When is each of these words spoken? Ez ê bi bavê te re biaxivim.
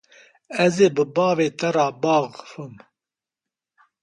Ez 0.63 0.75
ê 0.85 0.87
bi 0.95 1.03
bavê 1.15 1.47
te 1.59 1.69
re 1.77 1.87
biaxivim. 2.01 2.73